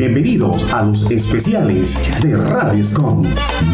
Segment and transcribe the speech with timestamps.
[0.00, 3.22] Bienvenidos a los especiales de Radio Scom.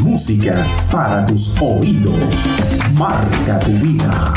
[0.03, 2.18] Música para tus oídos.
[2.95, 4.34] Marca tu vida.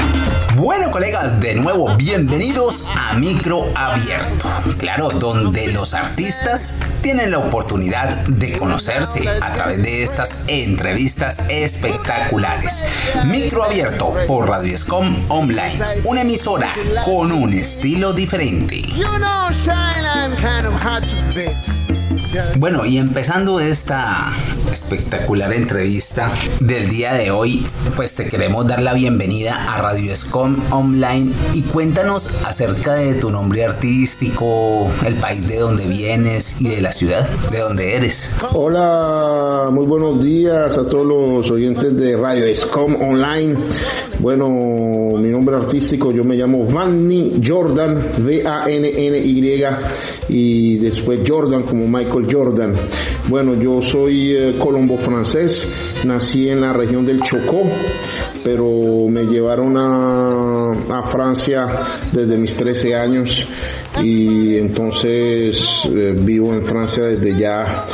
[0.59, 4.45] Bueno, colegas, de nuevo bienvenidos a Micro Abierto.
[4.77, 12.83] Claro, donde los artistas tienen la oportunidad de conocerse a través de estas entrevistas espectaculares.
[13.25, 18.81] Micro Abierto por Radio Scom Online, una emisora con un estilo diferente.
[22.57, 24.31] Bueno, y empezando esta
[24.71, 27.65] espectacular entrevista del día de hoy,
[27.95, 33.31] pues te queremos dar la bienvenida a Radio Escom Online y cuéntanos acerca de tu
[33.31, 38.35] nombre artístico, el país de donde vienes y de la ciudad de donde eres.
[38.53, 43.55] Hola, muy buenos días a todos los oyentes de Radio Escom Online.
[44.19, 44.47] Bueno,
[45.17, 49.63] mi nombre artístico, yo me llamo Vanny Jordan, V-A-N-N-Y
[50.29, 52.75] y después Jordan como Michael Jordan.
[53.27, 55.67] Bueno, yo soy eh, colombo francés,
[56.05, 57.63] nací en la región del Chocó,
[58.43, 61.67] pero me llevaron a, a Francia
[62.11, 63.45] desde mis 13 años
[64.01, 67.85] y entonces eh, vivo en Francia desde ya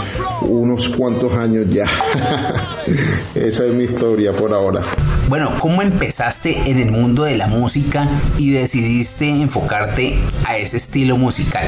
[0.41, 1.85] unos cuantos años ya.
[3.35, 4.83] Esa es mi historia por ahora.
[5.27, 10.13] Bueno, ¿cómo empezaste en el mundo de la música y decidiste enfocarte
[10.45, 11.65] a ese estilo musical?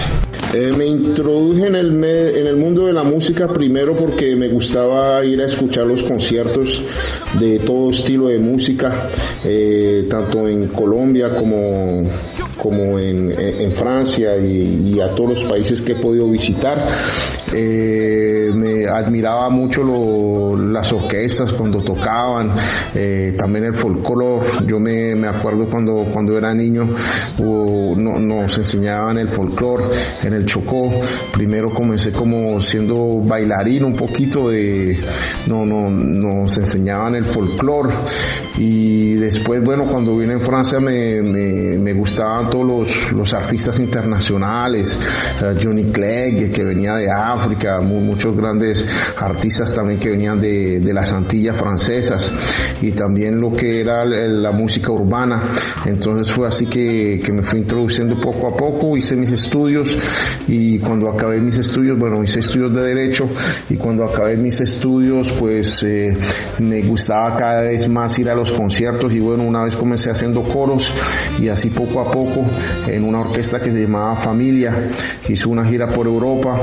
[0.54, 5.26] Eh, me introduje en el, en el mundo de la música primero porque me gustaba
[5.26, 6.86] ir a escuchar los conciertos
[7.40, 9.10] de todo estilo de música,
[9.44, 12.04] eh, tanto en Colombia como,
[12.62, 16.78] como en, en Francia y, y, a todos los países que he podido visitar.
[17.54, 22.52] Eh, me admiraba mucho las orquestas cuando tocaban,
[22.94, 24.48] eh, también el folclore.
[24.66, 26.90] Yo me, me, acuerdo cuando, cuando era niño
[27.40, 29.86] uh, no, nos enseñaban el folclore
[30.24, 30.92] en el Chocó.
[31.34, 35.00] Primero comencé como siendo bailarín un poquito de,
[35.48, 37.94] no, no, nos enseñaban el folclore
[38.58, 43.80] y después, bueno, cuando vine en Francia me, me, me gustaban todos los, los artistas
[43.80, 45.00] internacionales,
[45.42, 47.37] uh, Johnny Clegg, que venía de África,
[47.82, 48.86] muy, muchos grandes
[49.18, 52.32] artistas también que venían de, las Antillas francesas
[52.82, 55.44] y también lo que era la música urbana.
[55.86, 59.96] Entonces fue así que, me fui introduciendo poco a poco, hice mis estudios
[60.48, 63.30] y cuando acabé mis estudios, bueno, hice estudios de derecho
[63.70, 66.18] y cuando acabé mis estudios pues eh,
[66.60, 70.42] me gustaba cada vez más ir a los conciertos y bueno, una vez comencé haciendo
[70.42, 70.92] coros
[71.40, 72.46] y así poco a poco
[72.88, 74.90] en una orquesta que se llamaba Familia,
[75.28, 76.58] hizo una gira por Europa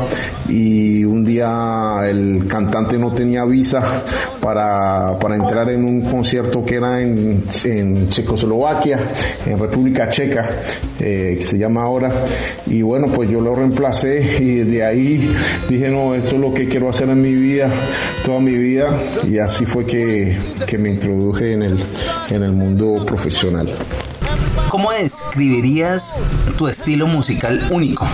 [0.48, 0.63] y
[1.04, 4.02] un día el cantante no tenía visa
[4.40, 9.06] para, para entrar en un concierto que era en, en Checoslovaquia,
[9.46, 10.48] en República Checa,
[10.98, 12.10] eh, que se llama ahora,
[12.66, 15.34] y bueno, pues yo lo reemplacé y de ahí
[15.68, 17.68] dije, no, esto es lo que quiero hacer en mi vida,
[18.24, 18.88] toda mi vida,
[19.28, 20.36] y así fue que,
[20.66, 21.84] que me introduje en el,
[22.30, 23.68] en el mundo profesional.
[24.68, 28.06] ¿Cómo describirías tu estilo musical único?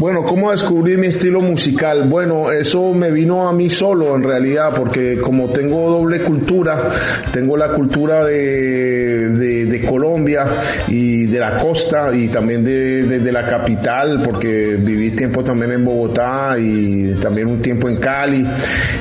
[0.00, 2.04] Bueno, ¿cómo descubrir mi estilo musical?
[2.08, 6.92] Bueno, eso me vino a mí solo en realidad, porque como tengo doble cultura,
[7.32, 10.44] tengo la cultura de, de, Colombia
[10.86, 15.84] y de la costa y también de, de, la capital, porque viví tiempo también en
[15.84, 18.46] Bogotá y también un tiempo en Cali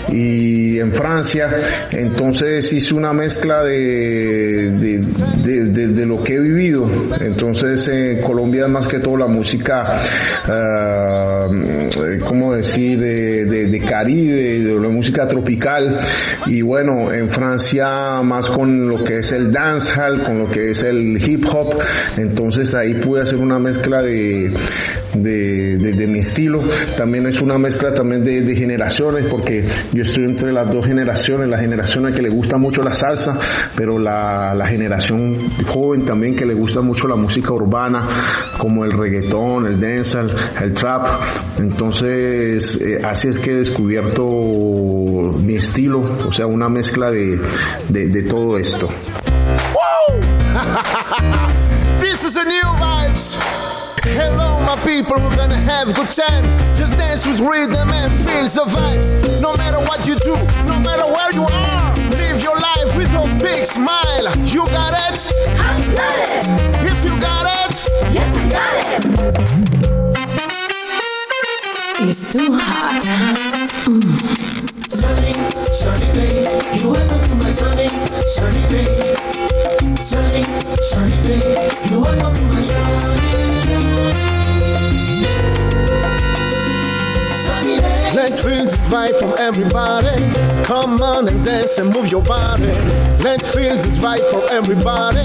[0.10, 1.50] y en Francia,
[1.92, 5.04] entonces hice una mezcla de,
[6.08, 6.90] lo que he vivido.
[7.20, 10.02] Entonces en Colombia es más que todo la música...
[10.48, 10.87] Uh,
[12.26, 15.98] ¿cómo decir?, de, Caribe, de la música tropical.
[16.48, 20.84] Y bueno, en Francia más con lo que es el dancehall, con lo que es
[20.84, 21.76] el hip hop.
[22.18, 24.52] Entonces ahí pude hacer una mezcla de,
[25.14, 26.62] de mi estilo.
[26.98, 31.48] También es una mezcla también de, de, generaciones, porque yo estoy entre las dos generaciones,
[31.48, 33.40] la generación a que le gusta mucho la salsa,
[33.76, 35.38] pero la, la generación
[35.68, 38.02] joven también que le gusta mucho la música urbana,
[38.58, 41.08] como el reggaetón, el dancehall, el trap.
[41.58, 44.24] Entonces, eh, así es que he descubierto
[45.44, 47.40] mi estilo, o sea, una mezcla de,
[47.90, 48.88] de, de todo esto.
[52.00, 53.36] This is a new vibes.
[54.04, 56.44] Hello, my people, we're gonna have a good time.
[56.76, 59.42] Just dance with rhythm and feel the vibes.
[59.42, 60.36] No matter what you do,
[60.66, 64.28] no matter where you are, live your life with a big smile.
[64.46, 65.34] You got it?
[65.58, 66.48] I got it.
[66.86, 68.74] If you got it, yes, I got
[69.92, 69.97] it.
[72.00, 73.02] It's too hot.
[73.86, 74.04] Mm.
[74.88, 76.44] Sunny, sunny day,
[76.78, 79.16] you welcome to my sunny, sunny day.
[79.96, 83.97] Sunny, sunny day, you welcome to my sunny, sunny.
[88.70, 90.18] This vibe from everybody.
[90.64, 92.72] Come on and dance and move your body.
[93.24, 95.24] Let's feel this vibe from everybody.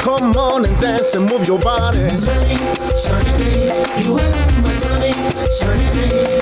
[0.00, 2.08] Come on and dance and move your body.
[2.10, 4.30] Sunny, sunny day, you are
[4.62, 5.12] my sunny,
[5.60, 6.40] sunny day.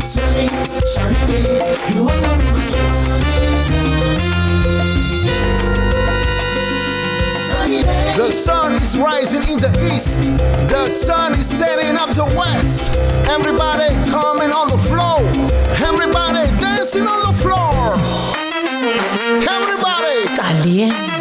[0.00, 3.81] Sunny, sunny day, you are my sunny
[8.14, 10.22] The sun is rising in the east.
[10.68, 12.92] The sun is setting up the west.
[13.26, 15.16] Everybody coming on the floor.
[15.80, 17.96] Everybody dancing on the floor.
[19.48, 20.26] Everybody.
[20.36, 21.12] Caliente.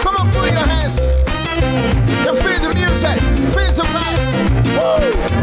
[0.00, 3.20] Come on, put your hands and feel the music,
[3.52, 5.32] feel the vibes.
[5.32, 5.35] Woo!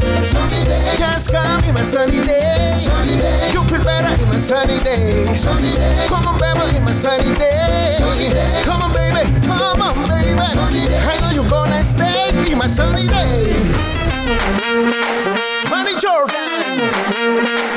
[0.98, 2.74] Just come in my sunny day.
[2.78, 5.26] sunny day, You feel better in my sunny day.
[5.36, 6.06] sunny day.
[6.08, 7.96] Come on, baby, in my sunny day.
[7.98, 8.62] Sunny day.
[8.64, 10.40] Come on, baby, come on, baby.
[10.40, 13.54] I know you're gonna stay in my sunny day.
[15.70, 17.73] Money Jordan.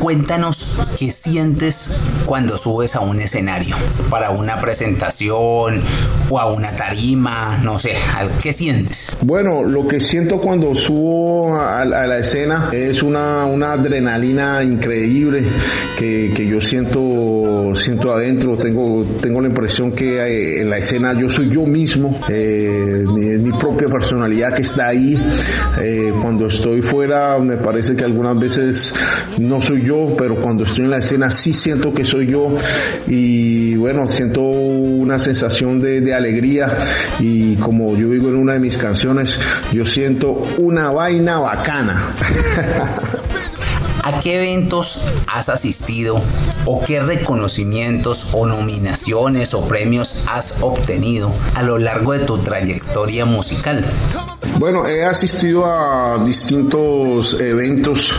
[0.00, 3.76] Cuéntanos qué sientes cuando subes a un escenario,
[4.10, 5.80] para una presentación
[6.30, 7.92] o a una tarima, no sé,
[8.42, 9.16] ¿qué sientes?
[9.22, 13.42] Bueno, lo que siento cuando subo a, la escena es una,
[13.72, 15.44] adrenalina increíble
[15.98, 18.56] que, yo siento, siento adentro.
[18.56, 23.28] Tengo, tengo la impresión que eh, en la escena yo soy yo mismo, eh, mi,
[23.38, 25.18] mi propia personalidad que está ahí.
[25.80, 28.94] Eh, cuando estoy fuera me parece que algunas veces
[29.38, 32.54] no soy yo, pero cuando estoy en la escena sí siento que soy yo
[33.06, 36.74] y bueno, siento una sensación de, de alegría
[37.20, 39.38] y como yo digo en una de mis canciones,
[39.72, 42.10] yo siento una vaina bacana.
[44.04, 46.20] ¿A qué eventos has asistido
[46.64, 53.24] o qué reconocimientos o nominaciones o premios has obtenido a lo largo de tu trayectoria
[53.26, 53.84] musical?
[54.58, 58.12] Bueno, he asistido a distintos eventos.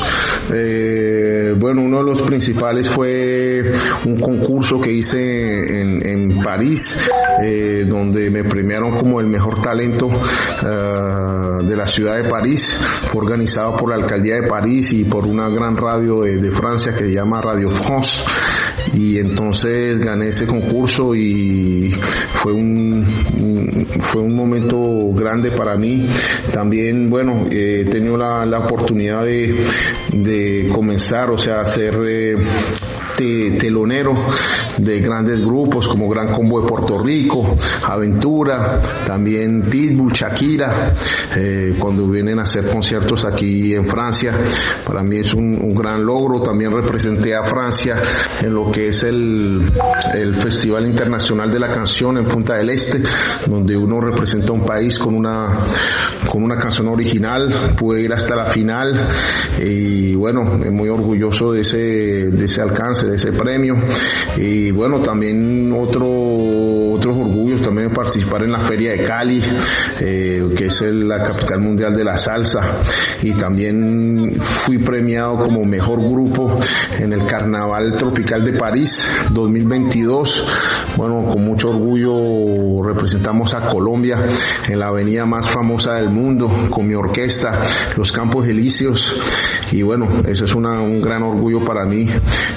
[0.53, 3.71] Eh, bueno, uno de los principales fue
[4.05, 7.09] un concurso que hice en, París,
[7.41, 12.77] eh, donde me premiaron como el mejor talento uh, de la ciudad de París.
[13.11, 16.93] Fue organizado por la alcaldía de París y por una gran radio de, de Francia
[16.93, 18.23] que se llama Radio France
[18.93, 23.05] y entonces gané ese concurso y fue un,
[24.11, 26.07] fue un momento grande para mí.
[26.51, 29.53] También bueno eh, he tenido la, la oportunidad de,
[30.13, 32.35] de comenzar o sea ser eh,
[33.17, 34.15] te- telonero
[34.77, 37.55] de grandes grupos como Gran Combo de Puerto Rico,
[37.87, 40.93] Aventura, también Pitbull, Shakira,
[41.35, 44.33] eh, cuando vienen a hacer conciertos aquí en Francia.
[44.85, 46.41] Para mí es un, gran logro.
[46.41, 47.97] También representé a Francia
[48.41, 49.71] en lo que es el,
[50.13, 53.01] el Festival Internacional de la Canción en Punta del Este,
[53.47, 55.47] donde uno representa un país con una,
[56.27, 57.73] con una canción original.
[57.77, 59.07] Pude ir hasta la final
[59.59, 63.75] y bueno, muy orgulloso de ese, de ese alcance, de ese premio.
[64.37, 66.07] Y bueno, también otro,
[66.93, 69.41] otros orgullos también participar en la Feria de Cali,
[69.99, 72.61] eh, que es la capital mundial de la salsa.
[73.21, 76.59] Y también fui premiado como mejor grupo
[76.99, 80.45] en el Carnaval Tropical de París 2022.
[80.97, 84.17] Bueno, con mucho orgullo representamos a Colombia
[84.67, 87.53] en la avenida más famosa del mundo con mi orquesta,
[87.95, 89.15] Los Campos Elíseos.
[89.71, 92.07] Y bueno, eso es un gran orgullo para mí.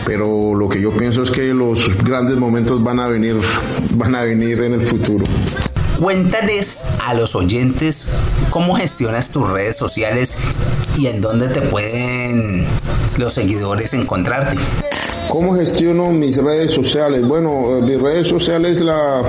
[0.04, 3.36] Pero lo que yo pienso es que los grandes momentos van a venir,
[3.92, 4.95] van a venir en el futuro.
[5.98, 8.18] Cuéntales a los oyentes
[8.50, 10.48] cómo gestionas tus redes sociales
[10.98, 12.66] y en dónde te pueden
[13.16, 14.58] los seguidores encontrarte.
[15.28, 17.26] ¿Cómo gestiono mis redes sociales?
[17.26, 19.26] Bueno, eh, mis redes sociales las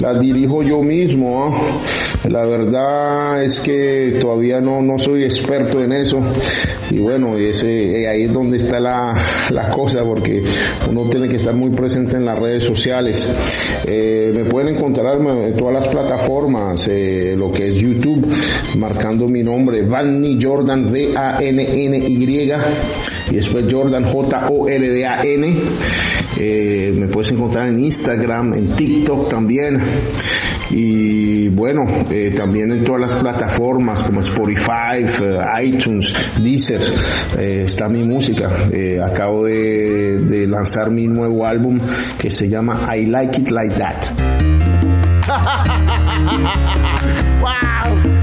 [0.00, 1.44] la dirijo yo mismo.
[1.44, 2.28] ¿ah?
[2.28, 6.20] La verdad es que todavía no, no soy experto en eso.
[6.90, 9.14] Y bueno, eh, ahí es donde está la,
[9.50, 10.42] la, cosa, porque
[10.90, 13.28] uno tiene que estar muy presente en las redes sociales.
[13.84, 16.88] Eh, me pueden encontrar en todas las plataformas,
[17.36, 18.26] lo que es YouTube,
[18.78, 22.26] marcando mi nombre, Vanny Jordan, V-A-N-N-Y
[23.30, 25.54] y después Jordan J-O-R-D-A-N.
[26.38, 29.80] Eh, me puedes encontrar en Instagram, en TikTok también.
[30.70, 36.82] Y bueno, eh, también en todas las plataformas como Spotify, eh, iTunes, Deezer,
[37.38, 38.50] está mi música.
[39.04, 41.78] acabo de, lanzar mi nuevo álbum
[42.18, 44.04] que se llama I Like It Like That.
[47.40, 48.16] wow!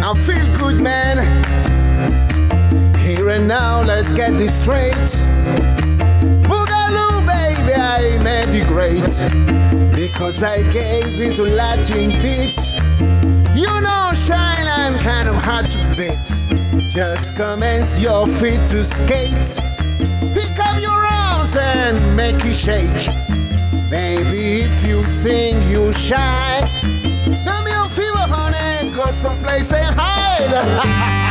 [0.00, 1.18] I feel good, man.
[3.38, 4.94] And now, let's get this straight.
[6.42, 9.14] Boogaloo, baby, I made it great.
[9.94, 12.58] Because I gave it to Latin beat.
[13.54, 16.18] You know, shine, I'm kind of hard to beat.
[16.90, 19.38] Just commence your feet to skate.
[20.34, 22.90] Pick up your arms and make it shake.
[23.88, 26.66] Baby, if you sing, you shine.
[27.44, 31.26] Tell me your fever, honey, go someplace and hide.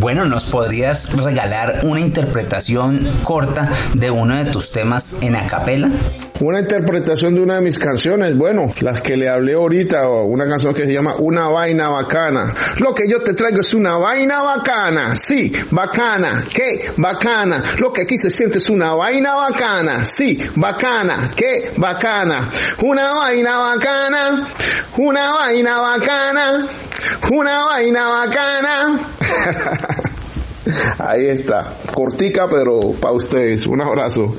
[0.00, 5.90] Bueno, ¿nos podrías regalar una interpretación corta de uno de tus temas en acapela?
[6.40, 10.72] Una interpretación de una de mis canciones, bueno, las que le hablé ahorita, una canción
[10.72, 12.54] que se llama Una vaina bacana.
[12.78, 16.92] Lo que yo te traigo es una vaina bacana, sí, bacana, ¿qué?
[16.96, 17.74] Bacana.
[17.76, 21.72] Lo que aquí se siente es una vaina bacana, sí, bacana, ¿qué?
[21.76, 22.48] Bacana.
[22.82, 24.48] Una vaina bacana,
[24.96, 26.68] una vaina bacana,
[27.30, 29.00] una vaina bacana.
[30.98, 33.66] Ahí está, cortica pero para ustedes.
[33.66, 34.34] Un abrazo.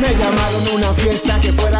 [0.00, 1.71] Me llamaron una fiesta que fuera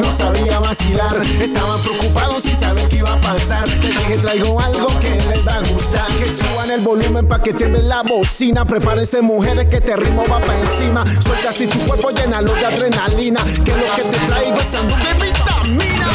[0.00, 1.20] no sabía vacilar.
[1.40, 3.68] Estaban preocupados sin saber qué iba a pasar.
[3.68, 6.06] Les dije, traigo algo que les va a gustar.
[6.18, 8.64] Que suban el volumen para que tiemble la bocina.
[8.64, 11.04] Prepárense, mujeres, que te ritmo va para encima.
[11.22, 13.40] Suelta así tu cuerpo, llénalo de adrenalina.
[13.64, 16.06] Que lo que te traigo es salud de vitamina.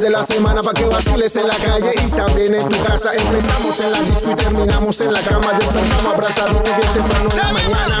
[0.00, 3.12] De la semana para que vaciles en la calle y también en tu casa.
[3.12, 5.52] Empezamos en la disco y terminamos en la cama.
[5.58, 8.00] Despertamos abrazaditos bien temprano en la mañana.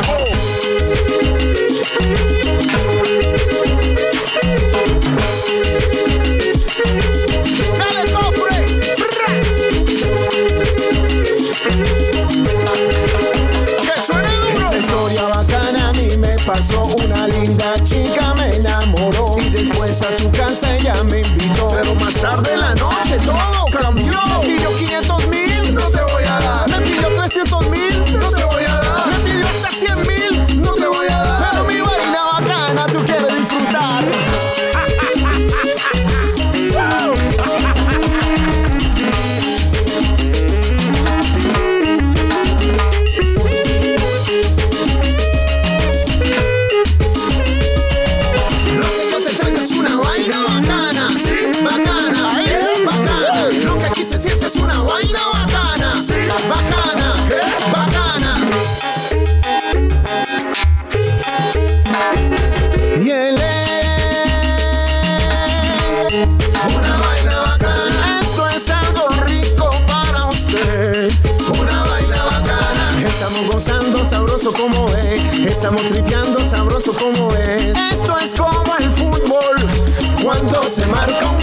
[77.00, 79.56] Esto es como el fútbol
[80.22, 81.39] cuando se marca un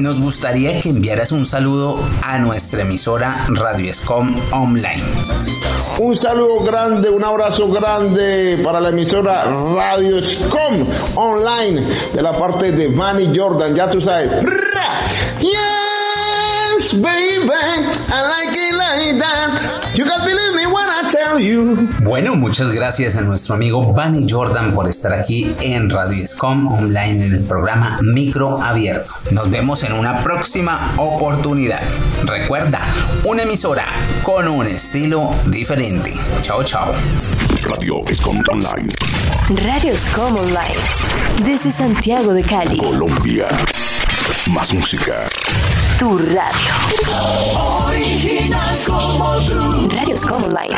[0.00, 5.02] nos gustaría que enviaras un saludo a nuestra emisora Radio Escom Online.
[5.98, 12.72] Un saludo grande, un abrazo grande para la emisora Radio Scom Online de la parte
[12.72, 14.30] de Manny Jordan, ya tú sabes.
[15.40, 19.92] Yes, baby, I like it like that.
[19.96, 21.88] You can believe me when I tell you.
[22.02, 27.24] Bueno, muchas gracias a nuestro amigo Bunny Jordan por estar aquí en Radio Escom Online
[27.24, 29.12] en el programa Micro Abierto.
[29.30, 31.82] Nos vemos en una próxima oportunidad.
[32.24, 32.80] Recuerda,
[33.24, 33.86] una emisora
[34.22, 36.12] con un estilo diferente.
[36.42, 36.92] Chao, chao.
[37.68, 38.92] Radio Escom Online,
[39.64, 40.76] Radio Scom Online.
[41.44, 42.76] Desde Santiago de Cali.
[42.76, 43.48] Colombia.
[44.50, 45.26] Más música.
[45.98, 46.74] Tu radio.
[47.86, 49.88] Original como tú.
[49.90, 50.76] Radio Scom Online.